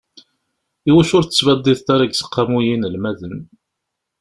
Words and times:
Iwacu 0.89 1.13
ur 1.17 1.23
d-tettbaddideḍ 1.25 1.87
ara 1.93 2.05
deg 2.05 2.13
useqqamu 2.13 2.59
n 2.61 2.65
yinelmaden? 2.67 3.35